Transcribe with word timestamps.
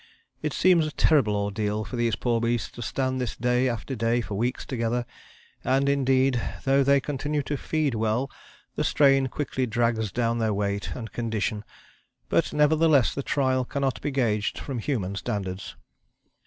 It 0.41 0.51
seems 0.53 0.87
a 0.87 0.91
terrible 0.91 1.35
ordeal 1.35 1.85
for 1.85 1.95
these 1.95 2.15
poor 2.15 2.41
beasts 2.41 2.71
to 2.71 2.81
stand 2.81 3.21
this 3.21 3.35
day 3.37 3.69
after 3.69 3.95
day 3.95 4.19
for 4.19 4.33
weeks 4.33 4.65
together, 4.65 5.05
and 5.63 5.87
indeed 5.87 6.41
though 6.63 6.83
they 6.83 6.99
continue 6.99 7.43
to 7.43 7.55
feed 7.55 7.93
well 7.93 8.31
the 8.75 8.83
strain 8.83 9.27
quickly 9.27 9.67
drags 9.67 10.11
down 10.11 10.39
their 10.39 10.55
weight 10.55 10.95
and 10.95 11.11
condition; 11.11 11.63
but 12.29 12.51
nevertheless 12.51 13.13
the 13.13 13.21
trial 13.21 13.63
cannot 13.63 14.01
be 14.01 14.09
gauged 14.09 14.57
from 14.57 14.79
human 14.79 15.13
standards." 15.15 15.75